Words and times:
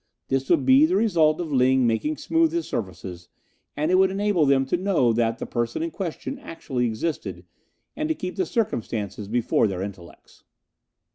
This 0.29 0.49
would 0.49 0.65
be 0.65 0.87
the 0.87 0.95
result 0.95 1.39
of 1.39 1.51
Ling 1.53 1.85
making 1.85 2.17
smooth 2.17 2.53
his 2.53 2.67
surfaces, 2.67 3.27
and 3.77 3.91
it 3.91 3.99
would 3.99 4.09
enable 4.09 4.47
them 4.47 4.65
to 4.65 4.75
know 4.75 5.13
that 5.13 5.37
the 5.37 5.45
person 5.45 5.83
in 5.83 5.91
question 5.91 6.39
actually 6.39 6.87
existed, 6.87 7.45
and 7.95 8.09
to 8.09 8.15
keep 8.15 8.35
the 8.35 8.47
circumstances 8.47 9.27
before 9.27 9.67
their 9.67 9.83
intellects. 9.83 10.43